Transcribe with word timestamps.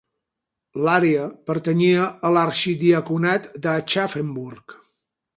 L'àrea 0.85 1.25
pertanyia 1.49 2.07
a 2.29 2.31
l'arxidiaconat 2.37 3.45
d'Aschaffenburg. 3.67 4.75